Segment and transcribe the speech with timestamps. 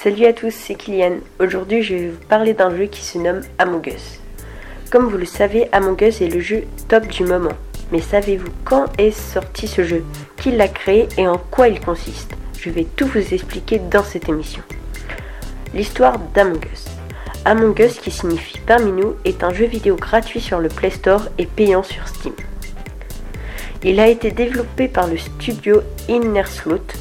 [0.00, 1.16] Salut à tous, c'est Kylian.
[1.40, 4.20] Aujourd'hui, je vais vous parler d'un jeu qui se nomme Among Us.
[4.92, 7.54] Comme vous le savez, Among Us est le jeu top du moment.
[7.90, 10.04] Mais savez-vous quand est sorti ce jeu?
[10.36, 12.30] Qui l'a créé et en quoi il consiste?
[12.60, 14.62] Je vais tout vous expliquer dans cette émission.
[15.74, 16.84] L'histoire d'Among Us.
[17.44, 21.28] Among Us, qui signifie parmi nous, est un jeu vidéo gratuit sur le Play Store
[21.38, 22.34] et payant sur Steam.
[23.82, 26.94] Il a été développé par le studio Innersloot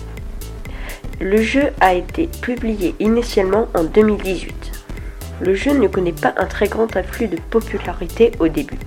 [1.20, 4.54] le jeu a été publié initialement en 2018.
[5.42, 8.78] Le jeu ne connaît pas un très grand afflux de popularité au début.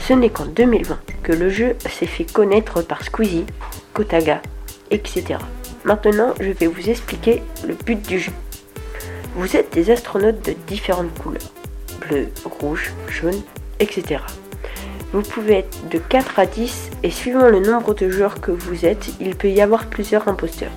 [0.00, 3.44] Ce n'est qu'en 2020 que le jeu s'est fait connaître par Squeezie,
[3.92, 4.40] Kotaga,
[4.90, 5.36] etc.
[5.84, 8.32] Maintenant, je vais vous expliquer le but du jeu.
[9.34, 11.52] Vous êtes des astronautes de différentes couleurs,
[12.00, 13.42] bleu, rouge, jaune,
[13.78, 14.20] etc.
[15.12, 18.86] Vous pouvez être de 4 à 10 et suivant le nombre de joueurs que vous
[18.86, 20.72] êtes, il peut y avoir plusieurs imposteurs.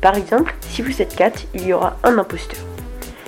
[0.00, 2.60] Par exemple, si vous êtes 4, il y aura un imposteur.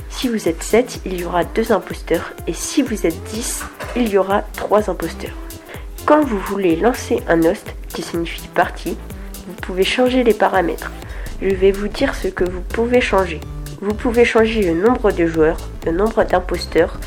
[0.09, 2.33] Si vous êtes 7, il y aura deux imposteurs.
[2.47, 3.65] Et si vous êtes 10,
[3.97, 5.35] il y aura trois imposteurs.
[6.07, 8.97] Quand vous voulez lancer un host, qui signifie partie,
[9.47, 10.91] vous pouvez changer les paramètres.
[11.43, 13.41] Je vais vous dire ce que vous pouvez changer.
[13.81, 16.99] Vous pouvez changer le nombre de joueurs, le nombre d'imposteurs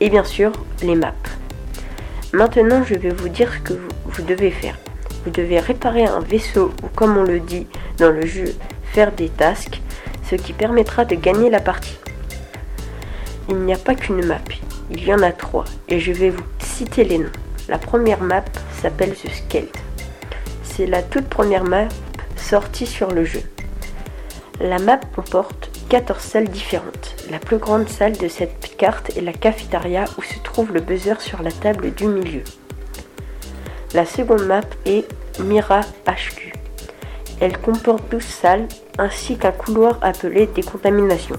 [0.00, 0.52] et bien sûr
[0.82, 1.12] les maps.
[2.32, 4.78] Maintenant, je vais vous dire ce que vous, vous devez faire.
[5.24, 7.66] Vous devez réparer un vaisseau ou comme on le dit
[7.98, 8.54] dans le jeu,
[8.94, 9.80] des tasks,
[10.22, 11.98] ce qui permettra de gagner la partie.
[13.48, 14.38] Il n'y a pas qu'une map,
[14.90, 17.32] il y en a trois, et je vais vous citer les noms.
[17.68, 18.44] La première map
[18.80, 19.76] s'appelle The Skeld.
[20.62, 21.88] C'est la toute première map
[22.36, 23.42] sortie sur le jeu.
[24.60, 27.16] La map comporte 14 salles différentes.
[27.30, 31.20] La plus grande salle de cette carte est la cafétéria où se trouve le buzzer
[31.20, 32.44] sur la table du milieu.
[33.92, 35.04] La seconde map est
[35.40, 36.63] Mira HQ.
[37.44, 41.36] Elle comporte 12 salles ainsi qu'un couloir appelé décontamination.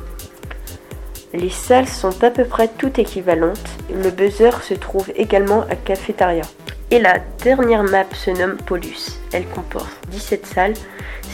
[1.34, 3.68] Les salles sont à peu près toutes équivalentes.
[3.92, 6.44] Le buzzer se trouve également à Cafétéria.
[6.92, 9.20] Et la dernière map se nomme Polus.
[9.34, 10.74] Elle comporte 17 salles.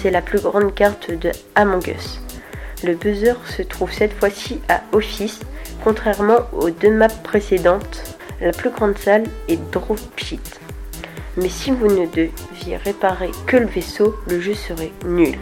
[0.01, 2.21] C'est la plus grande carte de Among Us.
[2.85, 5.41] Le buzzer se trouve cette fois-ci à Office,
[5.83, 8.15] contrairement aux deux maps précédentes.
[8.39, 9.99] La plus grande salle est Drop
[11.37, 15.37] Mais si vous ne deviez réparer que le vaisseau, le jeu serait nul.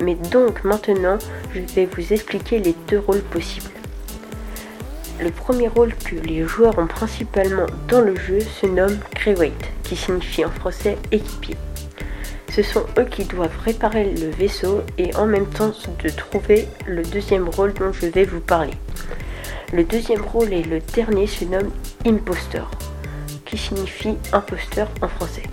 [0.00, 1.18] Mais donc maintenant,
[1.52, 3.70] je vais vous expliquer les deux rôles possibles.
[5.20, 9.96] Le premier rôle que les joueurs ont principalement dans le jeu se nomme Crewmate, qui
[9.96, 11.56] signifie en français équipier.
[12.50, 15.72] Ce sont eux qui doivent réparer le vaisseau et en même temps
[16.02, 18.74] de trouver le deuxième rôle dont je vais vous parler.
[19.72, 21.70] Le deuxième rôle et le dernier se nomme
[22.06, 22.70] Imposteur,
[23.56, 25.44] signifie imposteur en français.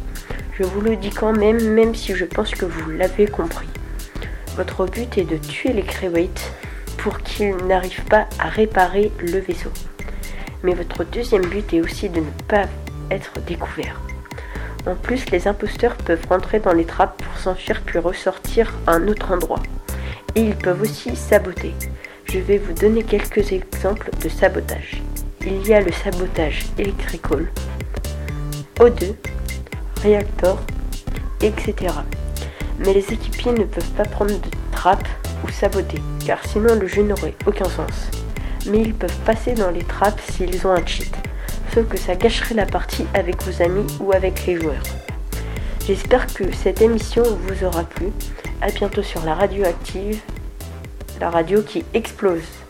[0.57, 3.67] Je vous le dis quand même, même si je pense que vous l'avez compris.
[4.55, 6.51] Votre but est de tuer les Crewate
[6.97, 9.71] pour qu'ils n'arrivent pas à réparer le vaisseau.
[10.63, 12.65] Mais votre deuxième but est aussi de ne pas
[13.09, 13.99] être découvert.
[14.85, 19.07] En plus, les imposteurs peuvent rentrer dans les trappes pour s'enfuir puis ressortir à un
[19.07, 19.61] autre endroit.
[20.35, 21.73] Et ils peuvent aussi saboter.
[22.25, 25.01] Je vais vous donner quelques exemples de sabotage.
[25.41, 27.47] Il y a le sabotage Electrical,
[28.81, 29.15] O2,
[30.03, 30.59] Reactor,
[31.41, 31.93] etc
[32.83, 35.07] mais les équipiers ne peuvent pas prendre de trappes
[35.43, 38.09] ou saboter, car sinon le jeu n'aurait aucun sens.
[38.67, 41.13] Mais ils peuvent passer dans les trappes s'ils ont un cheat,
[41.73, 44.83] sauf que ça gâcherait la partie avec vos amis ou avec les joueurs.
[45.85, 48.07] J'espère que cette émission vous aura plu.
[48.61, 50.21] A bientôt sur la radio active,
[51.19, 52.60] la radio qui explose.